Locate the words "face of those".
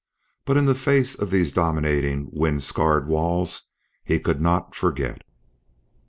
0.73-1.51